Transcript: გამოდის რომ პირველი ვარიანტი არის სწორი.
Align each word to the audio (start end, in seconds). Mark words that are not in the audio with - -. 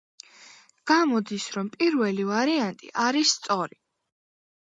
გამოდის 0.91 1.43
რომ 1.57 1.69
პირველი 1.75 2.25
ვარიანტი 2.29 2.89
არის 3.09 3.35
სწორი. 3.35 3.79